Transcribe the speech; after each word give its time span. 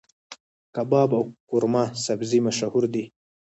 کباب 0.75 1.09
او 1.17 1.23
قورمه 1.49 1.83
سبزي 2.05 2.39
مشهور 2.47 2.83
دي. 2.93 3.05